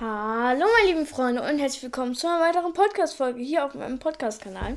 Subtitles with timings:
[0.00, 4.76] Hallo meine lieben Freunde und herzlich willkommen zu einer weiteren Podcast-Folge hier auf meinem Podcast-Kanal.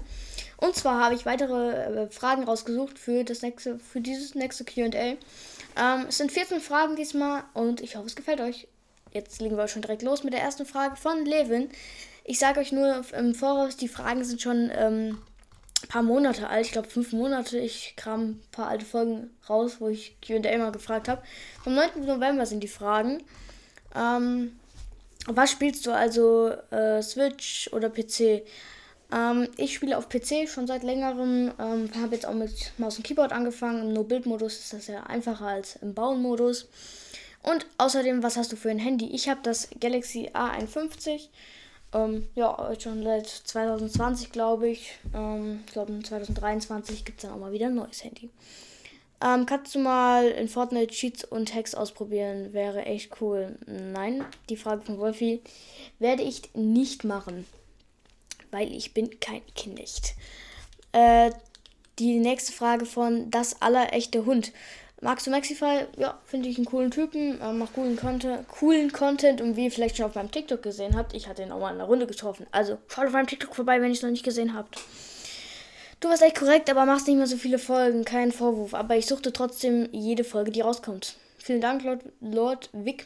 [0.57, 4.89] Und zwar habe ich weitere äh, Fragen rausgesucht für das nächste, für dieses nächste QA.
[4.89, 5.17] Ähm,
[6.09, 8.67] es sind 14 Fragen diesmal und ich hoffe, es gefällt euch.
[9.11, 11.69] Jetzt legen wir schon direkt los mit der ersten Frage von Levin.
[12.23, 15.19] Ich sage euch nur im Voraus, die Fragen sind schon ähm,
[15.83, 16.65] ein paar Monate alt.
[16.65, 17.59] Ich glaube fünf Monate.
[17.59, 21.21] Ich kram ein paar alte Folgen raus, wo ich QA mal gefragt habe.
[21.63, 22.07] Vom 9.
[22.07, 23.21] November sind die Fragen.
[23.95, 24.57] Ähm,
[25.27, 26.49] was spielst du also?
[26.71, 28.43] Äh, Switch oder PC?
[29.11, 31.51] Ähm, ich spiele auf PC schon seit längerem.
[31.59, 33.81] Ähm, habe jetzt auch mit Maus und Keyboard angefangen.
[33.81, 36.69] Im No-Build-Modus ist das ja einfacher als im Bauen-Modus.
[37.43, 39.07] Und außerdem, was hast du für ein Handy?
[39.13, 41.29] Ich habe das Galaxy A51.
[41.93, 44.97] Ähm, ja, schon seit 2020, glaube ich.
[45.13, 48.29] Ähm, ich glaube, 2023 gibt es dann auch mal wieder ein neues Handy.
[49.23, 52.53] Ähm, kannst du mal in Fortnite Cheats und Hacks ausprobieren?
[52.53, 53.57] Wäre echt cool.
[53.67, 55.41] Nein, die Frage von Wolfi
[55.99, 57.45] werde ich nicht machen,
[58.49, 60.15] weil ich bin kein Knecht.
[60.91, 61.31] Äh,
[61.99, 64.51] die nächste Frage von das allerechte Hund.
[65.03, 65.87] Magst du Maxify?
[65.97, 69.71] Ja, finde ich einen coolen Typen, äh, macht coolen Content, coolen Content und wie ihr
[69.71, 72.07] vielleicht schon auf meinem TikTok gesehen habt, ich hatte ihn auch mal in einer Runde
[72.07, 72.47] getroffen.
[72.51, 74.79] Also schaut auf meinem TikTok vorbei, wenn ihr es noch nicht gesehen habt.
[76.01, 78.03] Du warst echt korrekt, aber machst nicht mehr so viele Folgen.
[78.03, 78.73] Kein Vorwurf.
[78.73, 81.15] Aber ich suchte trotzdem jede Folge, die rauskommt.
[81.37, 83.05] Vielen Dank, Lord, Lord Vic.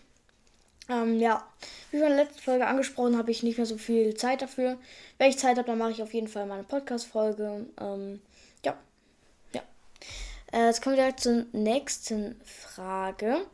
[0.88, 1.46] Ähm, ja,
[1.92, 4.78] wie schon in der letzten Folge angesprochen, habe ich nicht mehr so viel Zeit dafür.
[5.18, 7.66] Wenn ich Zeit habe, dann mache ich auf jeden Fall meine Podcast-Folge.
[7.82, 8.22] Ähm,
[8.64, 8.78] ja.
[9.52, 9.62] Ja.
[10.54, 13.46] Äh, jetzt kommen wir direkt zur nächsten Frage.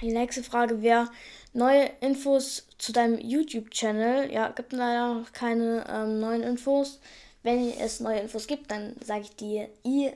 [0.00, 1.10] Die nächste Frage wäre
[1.52, 4.32] neue Infos zu deinem YouTube-Channel.
[4.32, 6.98] Ja, gibt leider keine ähm, neuen Infos.
[7.42, 10.12] Wenn es neue Infos gibt, dann sage ich dir, ihr,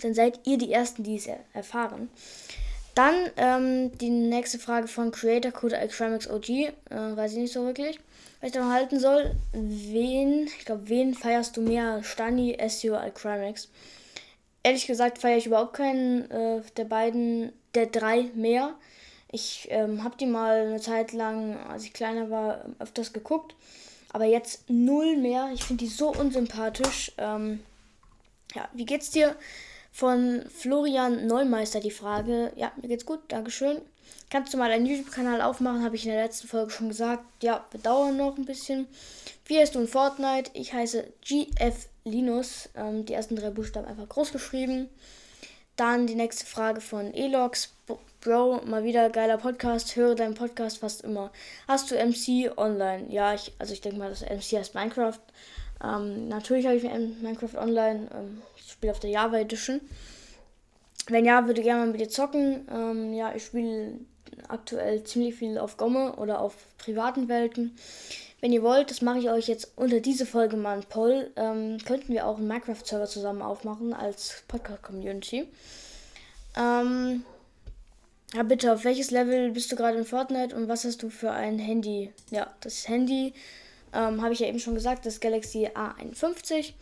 [0.00, 2.08] dann seid ihr die Ersten, die es erfahren.
[2.94, 6.48] Dann ähm, die nächste Frage von Creator Code Acramics OG.
[6.48, 7.98] Äh, weiß ich nicht so wirklich,
[8.40, 9.34] was ich da halten soll.
[9.52, 12.02] Wen, ich glaube, wen feierst du mehr?
[12.04, 13.70] Stani, SEO, Acramics?
[14.62, 18.74] Ehrlich gesagt feiere ich überhaupt keinen äh, der beiden, der drei mehr.
[19.30, 23.54] Ich ähm, habe die mal eine Zeit lang, als ich kleiner war, öfters geguckt.
[24.12, 25.50] Aber jetzt null mehr.
[25.54, 27.12] Ich finde die so unsympathisch.
[27.18, 27.60] Ähm,
[28.54, 29.36] ja, wie geht's dir?
[29.90, 32.52] Von Florian Neumeister die Frage.
[32.56, 33.80] Ja, mir geht's gut, Dankeschön.
[34.30, 35.84] Kannst du mal einen YouTube-Kanal aufmachen?
[35.84, 37.24] Habe ich in der letzten Folge schon gesagt.
[37.42, 38.86] Ja, bedauern noch ein bisschen.
[39.44, 40.50] Wie heißt du in Fortnite?
[40.54, 42.70] Ich heiße GF Linus.
[42.74, 44.88] Ähm, die ersten drei Buchstaben einfach groß geschrieben.
[45.76, 47.72] Dann die nächste Frage von Elox.
[48.20, 49.96] Bro, mal wieder geiler Podcast.
[49.96, 51.32] Höre deinen Podcast fast immer.
[51.66, 53.06] Hast du MC online?
[53.08, 55.18] Ja, ich, also ich denke mal, das MC heißt Minecraft.
[55.82, 58.08] Ähm, natürlich habe ich Minecraft online.
[58.14, 59.80] Ähm, ich spiele auf der Java Edition.
[61.08, 62.68] Wenn ja, würde ich gerne mal mit dir zocken.
[62.70, 63.98] Ähm, ja, ich spiele
[64.48, 67.76] aktuell ziemlich viel auf Gomme oder auf privaten Welten.
[68.40, 71.30] Wenn ihr wollt, das mache ich euch jetzt unter diese Folge mal ein Poll.
[71.36, 75.46] Ähm, könnten wir auch einen Minecraft-Server zusammen aufmachen als Podcast-Community.
[76.56, 77.24] Ähm,
[78.34, 81.30] ja, bitte, auf welches Level bist du gerade in Fortnite und was hast du für
[81.30, 82.12] ein Handy?
[82.30, 83.34] Ja, das Handy
[83.92, 86.72] ähm, habe ich ja eben schon gesagt, das Galaxy A51.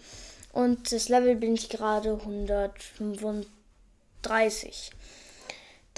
[0.53, 4.91] Und das Level bin ich gerade 135.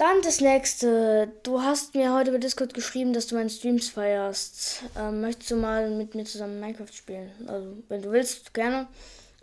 [0.03, 1.31] Dann das nächste.
[1.43, 4.83] Du hast mir heute bei Discord geschrieben, dass du meinen Streams feierst.
[4.99, 7.31] Ähm, möchtest du mal mit mir zusammen Minecraft spielen?
[7.47, 8.89] Also, wenn du willst, gerne.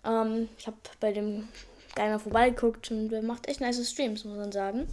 [0.05, 1.49] Ähm, ich habe bei dem
[1.95, 4.87] Geiler vorbeigeguckt und der macht echt nice Streams, muss man sagen.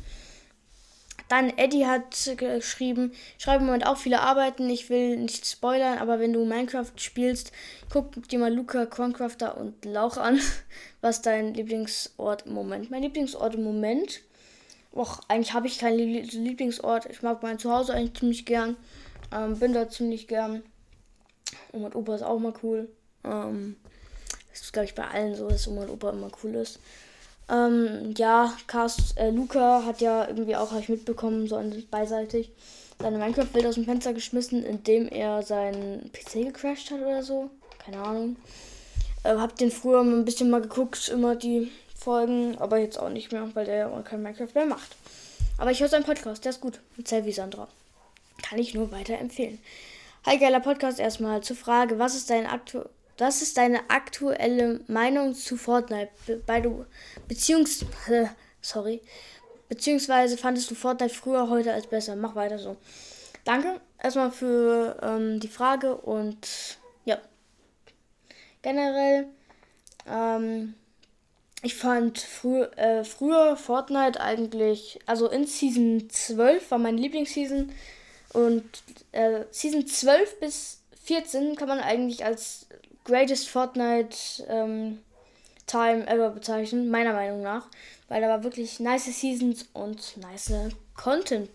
[1.28, 5.98] Dann Eddie hat geschrieben, ich schreibe im Moment auch viele Arbeiten, ich will nicht spoilern,
[5.98, 7.52] aber wenn du Minecraft spielst,
[7.92, 10.40] guck dir mal Luca, Corncrafter und Lauch an.
[11.02, 12.90] Was dein Lieblingsort im Moment?
[12.90, 14.22] Mein Lieblingsort im Moment?
[14.98, 17.06] Och, eigentlich habe ich keinen Lieblingsort.
[17.06, 18.76] Ich mag mein Zuhause eigentlich ziemlich gern.
[19.32, 20.64] Ähm, bin da ziemlich gern.
[21.72, 22.90] Und mein Opa ist auch mal cool.
[23.24, 23.76] Ähm,
[24.50, 26.80] das ist, glaube ich, bei allen so, dass Oma und Opa immer cool ist.
[27.48, 32.52] Ähm, ja, Cast, äh, Luca hat ja irgendwie auch, habe ich mitbekommen, so beiseitig,
[33.00, 37.52] seine Minecraft-Welt aus dem Fenster geschmissen, indem er seinen PC gecrashed hat oder so.
[37.78, 38.36] Keine Ahnung.
[39.24, 41.70] Äh, hab den früher ein bisschen mal geguckt, immer die
[42.08, 44.96] Folgen, aber jetzt auch nicht mehr, weil der ja kein Minecraft mehr macht.
[45.58, 46.80] Aber ich höre seinen Podcast, der ist gut.
[46.96, 47.68] Mit Selvi Sandra.
[48.42, 49.60] Kann ich nur weiterempfehlen.
[50.26, 51.02] Hi, geiler Podcast.
[51.02, 52.84] Erstmal zur Frage, was ist dein aktu
[53.18, 56.10] was ist deine aktuelle Meinung zu Fortnite?
[56.46, 56.86] Bei du
[57.28, 57.84] Beziehungs
[58.62, 59.02] sorry.
[59.68, 62.16] Beziehungsweise fandest du Fortnite früher heute als besser?
[62.16, 62.78] Mach weiter so.
[63.44, 67.18] Danke erstmal für ähm, die Frage und ja.
[68.62, 69.28] Generell,
[70.10, 70.74] ähm,
[71.64, 77.72] ich fand frü äh, früher Fortnite eigentlich, also in Season 12 war meine Lieblingsseason
[78.34, 78.64] Und
[79.12, 82.68] äh, Season 12 bis 14 kann man eigentlich als
[83.06, 84.18] greatest Fortnite
[84.48, 85.00] ähm,
[85.66, 87.68] Time ever bezeichnen, meiner Meinung nach.
[88.08, 90.54] Weil da war wirklich nice Seasons und nice
[90.96, 91.50] Content.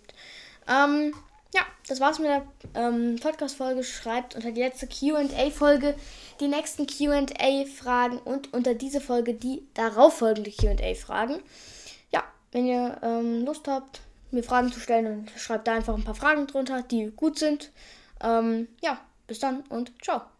[0.69, 1.15] Ähm,
[1.55, 3.85] ja, das war's mit der ähm, Podcast-Folge.
[3.85, 5.95] Schreibt unter die letzte QA-Folge
[6.41, 11.43] die nächsten QA-Fragen und unter diese Folge die darauffolgende QA-Fragen.
[12.11, 14.01] Ja, wenn ihr ähm, Lust habt,
[14.31, 17.71] mir Fragen zu stellen, dann schreibt da einfach ein paar Fragen drunter, die gut sind.
[18.23, 20.33] Ähm, ja, bis dann und ciao.